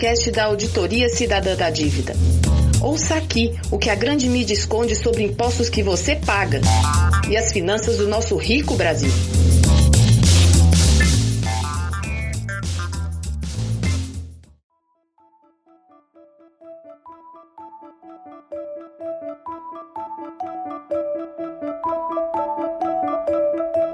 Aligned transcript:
podcast 0.00 0.30
da 0.30 0.44
Auditoria 0.44 1.10
Cidadã 1.10 1.54
da 1.54 1.68
Dívida. 1.68 2.14
Ouça 2.82 3.16
aqui 3.16 3.52
o 3.70 3.78
que 3.78 3.90
a 3.90 3.94
grande 3.94 4.30
mídia 4.30 4.54
esconde 4.54 4.96
sobre 4.96 5.24
impostos 5.24 5.68
que 5.68 5.82
você 5.82 6.16
paga 6.16 6.58
e 7.28 7.36
as 7.36 7.52
finanças 7.52 7.98
do 7.98 8.08
nosso 8.08 8.34
rico 8.34 8.74
Brasil. 8.76 9.10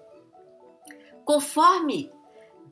Conforme 1.25 2.13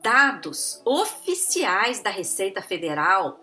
dados 0.02 0.82
oficiais 0.84 2.00
da 2.00 2.10
Receita 2.10 2.60
Federal, 2.60 3.40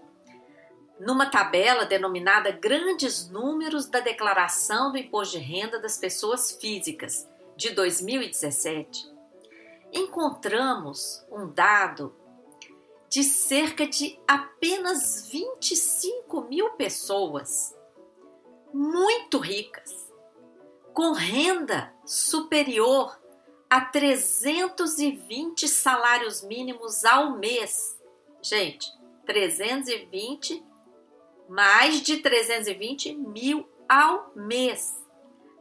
numa 0.99 1.29
tabela 1.29 1.85
denominada 1.85 2.51
Grandes 2.51 3.29
Números 3.29 3.87
da 3.87 3.99
Declaração 3.99 4.91
do 4.91 4.97
Imposto 4.97 5.37
de 5.37 5.43
Renda 5.43 5.79
das 5.79 5.97
Pessoas 5.97 6.51
Físicas 6.51 7.27
de 7.55 7.71
2017, 7.71 9.13
encontramos 9.91 11.25
um 11.31 11.47
dado 11.47 12.15
de 13.09 13.23
cerca 13.23 13.87
de 13.87 14.19
apenas 14.27 15.29
25 15.29 16.41
mil 16.41 16.71
pessoas 16.71 17.75
muito 18.73 19.37
ricas, 19.37 20.11
com 20.93 21.13
renda 21.13 21.93
superior 22.05 23.17
a 23.69 23.81
320 23.81 25.67
salários 25.67 26.43
mínimos 26.43 27.05
ao 27.05 27.37
mês. 27.37 27.97
Gente, 28.41 28.85
320, 29.25 30.63
mais 31.47 32.01
de 32.01 32.17
320 32.17 33.15
mil 33.15 33.67
ao 33.87 34.31
mês. 34.35 35.03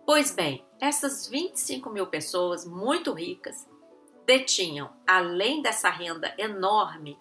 Pois 0.07 0.35
bem, 0.35 0.65
essas 0.81 1.29
25 1.29 1.91
mil 1.91 2.07
pessoas 2.07 2.67
muito 2.67 3.13
ricas 3.13 3.67
detinham, 4.27 4.91
além 5.07 5.63
dessa 5.63 5.89
renda 5.89 6.35
enorme, 6.39 7.19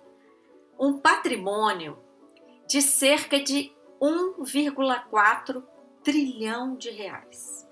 um 0.79 1.00
patrimônio 1.00 1.97
de 2.68 2.81
cerca 2.81 3.40
de 3.40 3.72
1,4 4.01 5.63
trilhão 6.03 6.75
de 6.75 6.90
reais. 6.90 7.68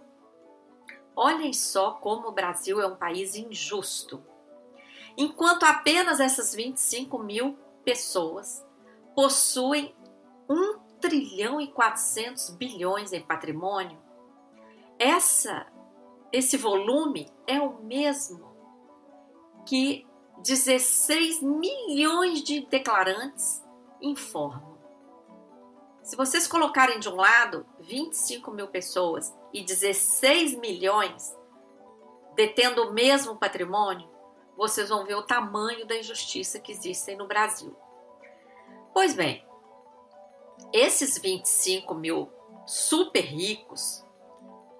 Olhem 1.15 1.51
só 1.51 1.91
como 1.91 2.29
o 2.29 2.31
Brasil 2.31 2.79
é 2.79 2.87
um 2.87 2.95
país 2.95 3.35
injusto. 3.35 4.23
Enquanto 5.17 5.63
apenas 5.63 6.19
essas 6.19 6.55
25 6.55 7.19
mil 7.19 7.57
pessoas 7.83 8.65
possuem 9.13 9.93
1 10.51 10.79
trilhão 10.99 11.61
e 11.61 11.71
400 11.71 12.49
bilhões 12.51 13.13
em 13.13 13.21
patrimônio, 13.21 13.97
essa, 14.99 15.65
esse 16.31 16.57
volume 16.57 17.31
é 17.47 17.59
o 17.59 17.81
mesmo 17.81 18.51
que 19.65 20.05
16 20.39 21.41
milhões 21.41 22.43
de 22.43 22.61
declarantes 22.67 23.63
informam. 24.01 24.77
Se 26.03 26.15
vocês 26.15 26.47
colocarem 26.47 26.99
de 26.99 27.07
um 27.07 27.15
lado 27.15 27.65
25 27.79 28.51
mil 28.51 28.67
pessoas 28.67 29.33
e 29.53 29.63
16 29.63 30.55
milhões 30.55 31.37
detendo 32.35 32.83
o 32.83 32.93
mesmo 32.93 33.37
patrimônio, 33.37 34.09
vocês 34.57 34.89
vão 34.89 35.05
ver 35.05 35.15
o 35.15 35.23
tamanho 35.23 35.85
da 35.87 35.95
injustiça 35.95 36.59
que 36.59 36.71
existe 36.71 37.15
no 37.15 37.27
Brasil. 37.27 37.75
Pois 38.93 39.13
bem, 39.13 39.45
esses 40.73 41.17
25 41.17 41.93
mil 41.93 42.31
super 42.65 43.23
ricos 43.23 44.05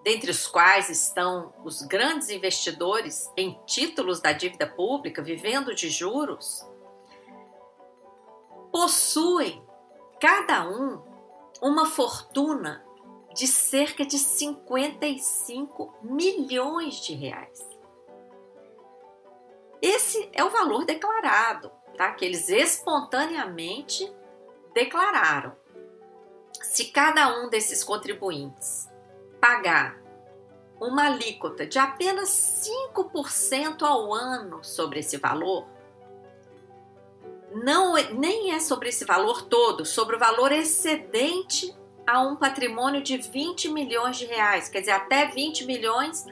dentre 0.04 0.32
os 0.32 0.48
quais 0.48 0.90
estão 0.90 1.54
os 1.64 1.82
grandes 1.84 2.30
investidores 2.30 3.32
em 3.38 3.60
títulos 3.66 4.20
da 4.20 4.32
dívida 4.32 4.68
pública, 4.68 5.22
vivendo 5.22 5.76
de 5.76 5.90
juros, 5.90 6.66
possuem 8.72 9.64
cada 10.20 10.68
um 10.68 11.02
uma 11.62 11.86
fortuna 11.86 12.84
de 13.36 13.48
cerca 13.48 14.06
de 14.06 14.18
55 14.18 16.00
milhões 16.02 16.96
de 17.02 17.14
reais. 17.14 17.60
Esse 19.82 20.30
é 20.34 20.44
o 20.44 20.50
valor 20.50 20.86
declarado, 20.86 21.72
tá? 21.98 22.12
Que 22.14 22.26
eles 22.26 22.50
espontaneamente 22.50 24.12
declararam. 24.74 25.56
Se 26.62 26.86
cada 26.86 27.28
um 27.40 27.50
desses 27.50 27.84
contribuintes 27.84 28.90
pagar 29.40 30.00
uma 30.80 31.06
alíquota 31.08 31.66
de 31.66 31.78
apenas 31.78 32.30
5% 32.94 33.84
ao 33.84 34.14
ano 34.14 34.64
sobre 34.64 35.00
esse 35.00 35.18
valor, 35.18 35.68
não 37.54 37.98
é, 37.98 38.12
nem 38.14 38.54
é 38.54 38.60
sobre 38.60 38.90
esse 38.90 39.06
valor 39.06 39.44
todo, 39.44 39.86
sobre 39.86 40.16
o 40.16 40.20
valor 40.20 40.52
excedente 40.52 41.76
a 42.08 42.22
um 42.22 42.36
patrimônio 42.36 43.02
de 43.02 43.18
20 43.18 43.70
milhões 43.70 44.18
de 44.18 44.26
reais, 44.26 44.70
quer 44.70 44.80
dizer, 44.80 44.92
até 44.92 45.28
20 45.28 45.66
milhões 45.66 46.26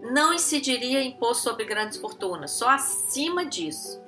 não 0.00 0.32
incidiria 0.32 1.02
imposto 1.02 1.44
sobre 1.44 1.64
grandes 1.64 1.98
fortunas, 1.98 2.52
só 2.52 2.68
acima 2.68 3.44
disso. 3.44 4.00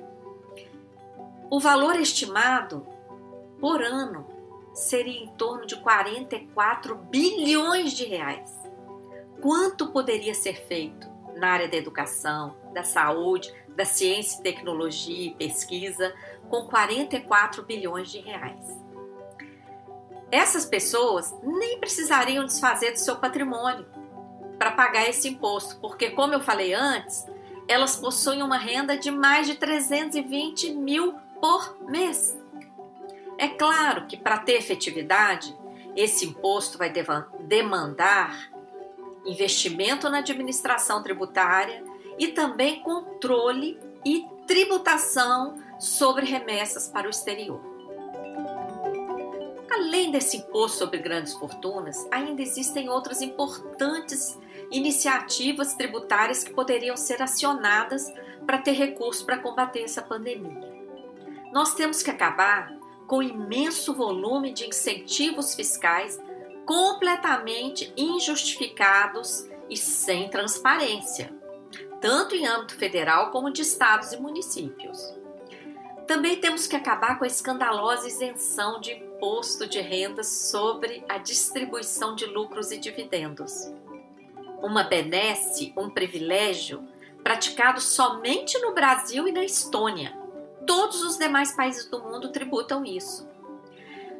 O 1.50 1.58
valor 1.58 1.96
estimado 1.96 2.86
por 3.58 3.82
ano 3.82 4.37
seria 4.78 5.22
em 5.22 5.28
torno 5.28 5.66
de 5.66 5.76
44 5.76 6.94
bilhões 6.94 7.92
de 7.92 8.04
reais. 8.04 8.50
Quanto 9.40 9.90
poderia 9.90 10.34
ser 10.34 10.54
feito 10.54 11.08
na 11.36 11.50
área 11.50 11.68
da 11.68 11.76
educação, 11.76 12.56
da 12.72 12.84
saúde, 12.84 13.52
da 13.68 13.84
ciência 13.84 14.42
tecnologia 14.42 15.28
e 15.28 15.34
pesquisa, 15.34 16.14
com 16.48 16.66
44 16.66 17.62
bilhões 17.62 18.10
de 18.10 18.20
reais. 18.20 18.80
Essas 20.30 20.64
pessoas 20.64 21.34
nem 21.42 21.78
precisariam 21.78 22.44
desfazer 22.44 22.92
do 22.92 22.98
seu 22.98 23.16
patrimônio 23.16 23.86
para 24.58 24.72
pagar 24.72 25.08
esse 25.08 25.28
imposto, 25.28 25.80
porque, 25.80 26.10
como 26.10 26.34
eu 26.34 26.40
falei 26.40 26.74
antes, 26.74 27.26
elas 27.66 27.96
possuem 27.96 28.42
uma 28.42 28.58
renda 28.58 28.96
de 28.96 29.10
mais 29.10 29.46
de 29.46 29.54
320 29.54 30.72
mil 30.72 31.14
por 31.40 31.76
mês. 31.88 32.37
É 33.38 33.46
claro 33.46 34.06
que 34.06 34.16
para 34.16 34.38
ter 34.38 34.54
efetividade, 34.54 35.56
esse 35.94 36.26
imposto 36.26 36.76
vai 36.76 36.92
demandar 37.40 38.50
investimento 39.24 40.08
na 40.10 40.18
administração 40.18 41.02
tributária 41.02 41.84
e 42.18 42.28
também 42.28 42.82
controle 42.82 43.78
e 44.04 44.26
tributação 44.46 45.56
sobre 45.78 46.26
remessas 46.26 46.88
para 46.88 47.06
o 47.06 47.10
exterior. 47.10 47.60
Além 49.70 50.10
desse 50.10 50.38
imposto 50.38 50.78
sobre 50.78 50.98
grandes 50.98 51.34
fortunas, 51.34 52.08
ainda 52.10 52.42
existem 52.42 52.88
outras 52.88 53.22
importantes 53.22 54.36
iniciativas 54.72 55.74
tributárias 55.74 56.42
que 56.42 56.52
poderiam 56.52 56.96
ser 56.96 57.22
acionadas 57.22 58.12
para 58.44 58.58
ter 58.58 58.72
recursos 58.72 59.22
para 59.22 59.38
combater 59.38 59.82
essa 59.82 60.02
pandemia. 60.02 60.58
Nós 61.52 61.74
temos 61.74 62.02
que 62.02 62.10
acabar 62.10 62.77
com 63.08 63.22
imenso 63.22 63.94
volume 63.94 64.52
de 64.52 64.66
incentivos 64.66 65.54
fiscais 65.54 66.20
completamente 66.66 67.90
injustificados 67.96 69.48
e 69.70 69.76
sem 69.76 70.28
transparência, 70.28 71.32
tanto 72.00 72.36
em 72.36 72.46
âmbito 72.46 72.76
federal 72.76 73.30
como 73.30 73.50
de 73.50 73.62
estados 73.62 74.12
e 74.12 74.20
municípios. 74.20 75.16
Também 76.06 76.36
temos 76.36 76.66
que 76.66 76.76
acabar 76.76 77.18
com 77.18 77.24
a 77.24 77.26
escandalosa 77.26 78.06
isenção 78.06 78.78
de 78.80 78.92
imposto 78.92 79.66
de 79.66 79.80
renda 79.80 80.22
sobre 80.22 81.02
a 81.08 81.16
distribuição 81.16 82.14
de 82.14 82.26
lucros 82.26 82.70
e 82.70 82.78
dividendos. 82.78 83.72
Uma 84.62 84.84
benesse, 84.84 85.72
um 85.76 85.88
privilégio 85.88 86.86
praticado 87.24 87.80
somente 87.80 88.58
no 88.58 88.74
Brasil 88.74 89.26
e 89.26 89.32
na 89.32 89.44
Estônia. 89.44 90.27
Todos 90.68 91.02
os 91.02 91.16
demais 91.16 91.52
países 91.52 91.86
do 91.86 91.98
mundo 91.98 92.30
tributam 92.30 92.84
isso. 92.84 93.26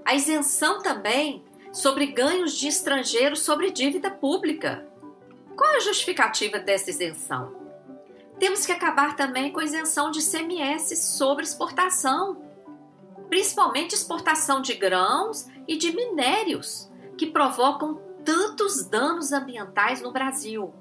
A 0.02 0.14
isenção 0.14 0.80
também 0.80 1.44
sobre 1.70 2.06
ganhos 2.06 2.54
de 2.54 2.68
estrangeiros 2.68 3.42
sobre 3.42 3.70
dívida 3.70 4.10
pública. 4.10 4.88
Qual 5.54 5.76
a 5.76 5.80
justificativa 5.80 6.58
dessa 6.58 6.88
isenção? 6.88 7.54
Temos 8.38 8.64
que 8.64 8.72
acabar 8.72 9.14
também 9.14 9.52
com 9.52 9.60
a 9.60 9.64
isenção 9.64 10.10
de 10.10 10.22
CMS 10.22 10.96
sobre 10.96 11.44
exportação, 11.44 12.40
principalmente 13.28 13.94
exportação 13.94 14.62
de 14.62 14.72
grãos 14.72 15.46
e 15.68 15.76
de 15.76 15.94
minérios, 15.94 16.90
que 17.18 17.26
provocam 17.26 18.00
tantos 18.24 18.86
danos 18.86 19.32
ambientais 19.32 20.00
no 20.00 20.12
Brasil. 20.12 20.72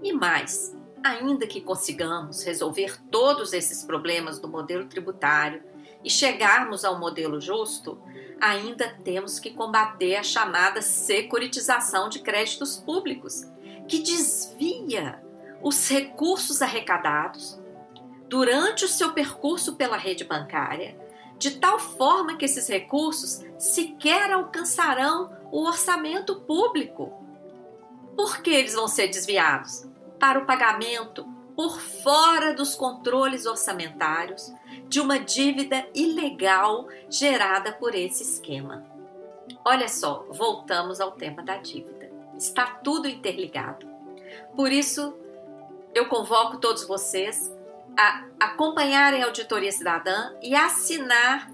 E 0.00 0.12
mais, 0.12 0.76
ainda 1.02 1.46
que 1.46 1.60
consigamos 1.60 2.42
resolver 2.44 3.00
todos 3.10 3.52
esses 3.52 3.84
problemas 3.84 4.38
do 4.38 4.48
modelo 4.48 4.86
tributário 4.86 5.62
e 6.04 6.10
chegarmos 6.10 6.84
ao 6.84 6.98
modelo 6.98 7.40
justo, 7.40 8.00
ainda 8.40 8.88
temos 9.04 9.38
que 9.38 9.50
combater 9.50 10.16
a 10.16 10.22
chamada 10.22 10.82
securitização 10.82 12.08
de 12.08 12.20
créditos 12.20 12.76
públicos, 12.76 13.44
que 13.88 14.00
desvia 14.00 15.22
os 15.62 15.88
recursos 15.88 16.60
arrecadados 16.60 17.60
durante 18.28 18.84
o 18.84 18.88
seu 18.88 19.12
percurso 19.12 19.76
pela 19.76 19.96
rede 19.96 20.24
bancária, 20.24 20.96
de 21.38 21.58
tal 21.58 21.78
forma 21.78 22.36
que 22.36 22.44
esses 22.44 22.68
recursos 22.68 23.44
sequer 23.58 24.32
alcançarão 24.32 25.36
o 25.50 25.66
orçamento 25.66 26.40
público. 26.40 27.12
Por 28.16 28.40
que 28.40 28.50
eles 28.50 28.74
vão 28.74 28.88
ser 28.88 29.08
desviados? 29.08 29.91
Para 30.22 30.38
o 30.38 30.46
pagamento 30.46 31.26
por 31.56 31.80
fora 31.80 32.54
dos 32.54 32.76
controles 32.76 33.44
orçamentários 33.44 34.52
de 34.86 35.00
uma 35.00 35.18
dívida 35.18 35.84
ilegal 35.92 36.86
gerada 37.10 37.72
por 37.72 37.92
esse 37.92 38.22
esquema. 38.22 38.86
Olha 39.64 39.88
só, 39.88 40.24
voltamos 40.30 41.00
ao 41.00 41.10
tema 41.10 41.42
da 41.42 41.56
dívida. 41.56 42.08
Está 42.36 42.66
tudo 42.66 43.08
interligado. 43.08 43.84
Por 44.54 44.70
isso, 44.70 45.12
eu 45.92 46.06
convoco 46.06 46.58
todos 46.58 46.86
vocês 46.86 47.52
a 47.98 48.24
acompanharem 48.38 49.24
a 49.24 49.26
Auditoria 49.26 49.72
Cidadã 49.72 50.36
e 50.40 50.54
assinar 50.54 51.50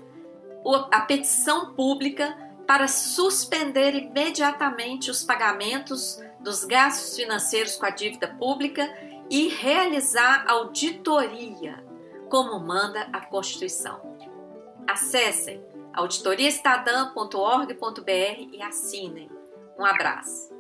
a 0.93 1.01
petição 1.01 1.73
pública 1.73 2.37
para 2.69 2.87
suspender 2.87 3.95
imediatamente 3.95 5.11
os 5.11 5.25
pagamentos 5.25 6.23
dos 6.39 6.67
gastos 6.67 7.17
financeiros 7.17 7.77
com 7.77 7.87
a 7.87 7.91
dívida 7.91 8.29
pública 8.29 8.87
e 9.31 9.49
realizar 9.49 10.45
auditoria, 10.47 11.83
como 12.29 12.61
manda 12.61 13.09
a 13.11 13.25
Constituição. 13.25 14.19
Acessem 14.87 15.65
auditoriaestadã.org.br 15.95 18.51
e 18.53 18.63
assinem. 18.63 19.31
Um 19.79 19.87
abraço. 19.87 20.58